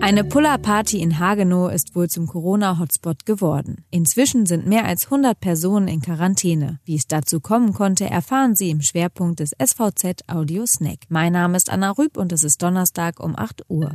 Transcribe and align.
Eine 0.00 0.22
Puller-Party 0.22 1.02
in 1.02 1.18
Hagenow 1.18 1.72
ist 1.72 1.96
wohl 1.96 2.08
zum 2.08 2.28
Corona-Hotspot 2.28 3.26
geworden. 3.26 3.84
Inzwischen 3.90 4.46
sind 4.46 4.66
mehr 4.66 4.84
als 4.84 5.06
100 5.06 5.38
Personen 5.38 5.88
in 5.88 6.00
Quarantäne. 6.00 6.78
Wie 6.84 6.94
es 6.94 7.08
dazu 7.08 7.40
kommen 7.40 7.74
konnte, 7.74 8.08
erfahren 8.08 8.54
Sie 8.54 8.70
im 8.70 8.80
Schwerpunkt 8.80 9.40
des 9.40 9.50
SVZ 9.50 10.22
Audio 10.28 10.64
Snack. 10.66 11.00
Mein 11.08 11.32
Name 11.32 11.56
ist 11.56 11.68
Anna 11.68 11.90
Rüb 11.90 12.16
und 12.16 12.30
es 12.32 12.44
ist 12.44 12.62
Donnerstag 12.62 13.18
um 13.18 13.36
8 13.36 13.64
Uhr. 13.68 13.92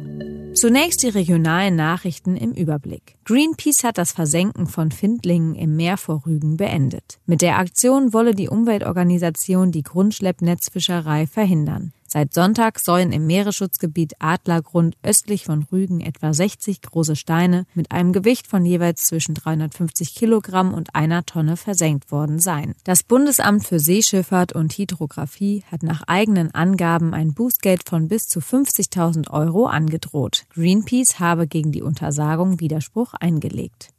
Zunächst 0.54 1.04
die 1.04 1.10
regionalen 1.10 1.78
Nachrichten 1.78 2.36
im 2.36 2.52
Überblick. 2.52 3.16
Greenpeace 3.24 3.84
hat 3.84 3.98
das 3.98 4.12
Versenken 4.12 4.68
von 4.68 4.92
Findlingen 4.92 5.56
im 5.56 5.78
Meer 5.78 5.98
vor 5.98 6.24
Rügen 6.26 6.58
beendet. 6.58 7.18
Mit 7.26 7.42
der 7.42 7.58
Aktion 7.58 8.14
wolle 8.14 8.36
die 8.36 8.50
Umweltorganisation 8.50 9.72
die 9.72 9.84
Grundschleppnetzfischerei 9.84 11.28
verhindern. 11.28 11.94
Seit 12.14 12.32
Sonntag 12.32 12.78
sollen 12.78 13.12
im 13.12 13.26
Meeresschutzgebiet 13.26 14.14
Adlergrund 14.20 14.98
östlich 15.02 15.46
von 15.46 15.64
Rügen 15.72 16.00
etwa 16.00 16.32
60 16.32 16.84
große 16.84 17.16
Steine 17.16 17.66
mit 17.74 17.92
einem 17.92 18.14
Gewicht 18.14 18.46
von 18.46 18.64
jeweils 18.64 19.06
zwischen 19.06 19.34
350 19.34 20.14
Kilogramm 20.14 20.76
und 20.76 20.94
einer 20.94 21.26
Tonne 21.26 21.58
versenkt 21.58 22.12
worden 22.12 22.38
sein. 22.38 22.76
Das 22.84 23.02
Bundesamt 23.02 23.66
für 23.66 23.80
Seeschifffahrt 23.80 24.54
und 24.54 24.74
Hydrographie 24.74 25.64
hat 25.72 25.82
nach 25.82 26.04
eigenen 26.06 26.54
Angaben 26.54 27.16
ein 27.16 27.34
Bußgeld 27.34 27.90
von 27.90 28.10
bis 28.10 28.28
zu 28.28 28.42
50.000 28.42 29.32
Euro 29.32 29.66
angedroht. 29.66 30.46
Greenpeace 30.54 31.20
habe 31.20 31.48
gegen 31.48 31.72
die 31.72 31.82
Untersagung 31.82 32.60
Widerspruch 32.60 33.16
eingelegt. 33.16 33.90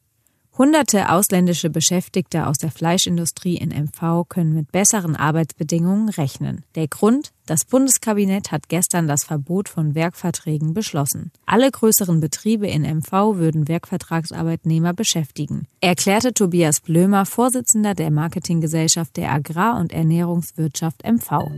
Hunderte 0.56 1.10
ausländische 1.10 1.68
Beschäftigte 1.68 2.46
aus 2.46 2.58
der 2.58 2.70
Fleischindustrie 2.70 3.56
in 3.56 3.70
MV 3.70 4.28
können 4.28 4.54
mit 4.54 4.70
besseren 4.70 5.16
Arbeitsbedingungen 5.16 6.10
rechnen. 6.10 6.64
Der 6.76 6.86
Grund? 6.86 7.32
Das 7.46 7.66
Bundeskabinett 7.66 8.52
hat 8.52 8.70
gestern 8.70 9.06
das 9.06 9.24
Verbot 9.24 9.68
von 9.68 9.94
Werkverträgen 9.94 10.72
beschlossen. 10.72 11.30
Alle 11.44 11.70
größeren 11.70 12.18
Betriebe 12.18 12.66
in 12.66 12.82
MV 12.82 13.36
würden 13.36 13.68
Werkvertragsarbeitnehmer 13.68 14.94
beschäftigen, 14.94 15.66
erklärte 15.82 16.32
Tobias 16.32 16.80
Blömer, 16.80 17.26
Vorsitzender 17.26 17.94
der 17.94 18.10
Marketinggesellschaft 18.10 19.18
der 19.18 19.30
Agrar- 19.30 19.78
und 19.78 19.92
Ernährungswirtschaft 19.92 21.02
MV. 21.04 21.50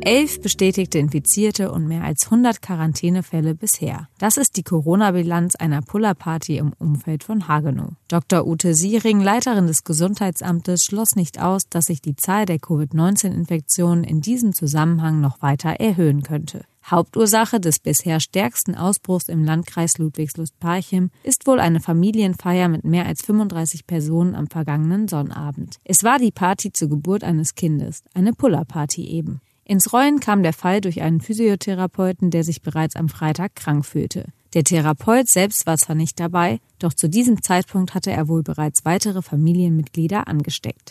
Elf 0.00 0.40
bestätigte 0.40 0.98
Infizierte 0.98 1.72
und 1.72 1.88
mehr 1.88 2.04
als 2.04 2.26
100 2.26 2.62
Quarantänefälle 2.62 3.56
bisher. 3.56 4.08
Das 4.18 4.36
ist 4.36 4.56
die 4.56 4.62
Corona-Bilanz 4.62 5.56
einer 5.56 5.82
Pullerparty 5.82 6.56
im 6.56 6.72
Umfeld 6.78 7.24
von 7.24 7.48
Hagenow. 7.48 7.92
Dr. 8.06 8.46
Ute 8.46 8.74
Siering, 8.74 9.20
Leiterin 9.20 9.66
des 9.66 9.82
Gesundheitsamtes, 9.82 10.84
schloss 10.84 11.16
nicht 11.16 11.40
aus, 11.40 11.68
dass 11.68 11.86
sich 11.86 12.00
die 12.00 12.14
Zahl 12.14 12.46
der 12.46 12.58
Covid-19-Infektionen 12.58 14.04
in 14.04 14.20
diesem 14.20 14.52
Zusammenhang 14.52 15.20
noch 15.20 15.31
noch 15.32 15.42
weiter 15.42 15.70
erhöhen 15.80 16.22
könnte. 16.22 16.64
Hauptursache 16.84 17.60
des 17.60 17.78
bisher 17.78 18.18
stärksten 18.20 18.74
Ausbruchs 18.74 19.28
im 19.28 19.44
Landkreis 19.44 19.98
Ludwigslust-Parchim 19.98 21.10
ist 21.22 21.46
wohl 21.46 21.60
eine 21.60 21.80
Familienfeier 21.80 22.68
mit 22.68 22.84
mehr 22.84 23.06
als 23.06 23.22
35 23.22 23.86
Personen 23.86 24.34
am 24.34 24.48
vergangenen 24.48 25.06
Sonnabend. 25.06 25.78
Es 25.84 26.02
war 26.02 26.18
die 26.18 26.32
Party 26.32 26.72
zur 26.72 26.88
Geburt 26.88 27.22
eines 27.22 27.54
Kindes, 27.54 28.02
eine 28.14 28.32
Puller-Party 28.32 29.06
eben. 29.06 29.40
Ins 29.72 29.90
Rollen 29.90 30.20
kam 30.20 30.42
der 30.42 30.52
Fall 30.52 30.82
durch 30.82 31.00
einen 31.00 31.22
Physiotherapeuten, 31.22 32.30
der 32.30 32.44
sich 32.44 32.60
bereits 32.60 32.94
am 32.94 33.08
Freitag 33.08 33.56
krank 33.56 33.86
fühlte. 33.86 34.26
Der 34.52 34.64
Therapeut 34.64 35.28
selbst 35.28 35.64
war 35.64 35.78
zwar 35.78 35.96
nicht 35.96 36.20
dabei, 36.20 36.60
doch 36.78 36.92
zu 36.92 37.08
diesem 37.08 37.42
Zeitpunkt 37.42 37.94
hatte 37.94 38.10
er 38.10 38.28
wohl 38.28 38.42
bereits 38.42 38.84
weitere 38.84 39.22
Familienmitglieder 39.22 40.28
angesteckt. 40.28 40.90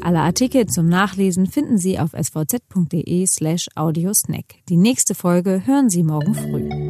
Alle 0.00 0.22
Artikel 0.22 0.66
zum 0.66 0.88
Nachlesen 0.88 1.46
finden 1.46 1.78
Sie 1.78 2.00
auf 2.00 2.10
svz.de 2.12 3.26
slash 3.28 3.68
audiosnack. 3.76 4.56
Die 4.68 4.76
nächste 4.76 5.14
Folge 5.14 5.62
hören 5.64 5.88
Sie 5.88 6.02
morgen 6.02 6.34
früh. 6.34 6.89